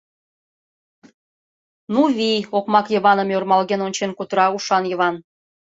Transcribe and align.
Ну 1.93 2.01
вий!— 2.15 2.41
окмак 2.57 2.87
Йываным 2.93 3.29
ӧрмалген 3.35 3.81
ончен 3.87 4.11
кутыра 4.17 4.45
ушан 4.55 4.83
Йыван. 4.87 5.15